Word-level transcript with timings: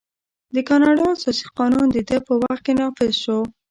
د 0.55 0.57
کاناډا 0.69 1.05
اساسي 1.13 1.47
قانون 1.57 1.85
د 1.91 1.97
ده 2.09 2.17
په 2.27 2.33
وخت 2.41 2.61
کې 2.65 2.73
نافذ 2.79 3.11
شو. 3.23 3.39